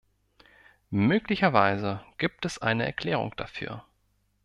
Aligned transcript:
Möglicherweise 0.89 2.03
gibt 2.17 2.45
es 2.45 2.57
eine 2.57 2.87
Erklärung 2.87 3.35
dafür. 3.37 3.85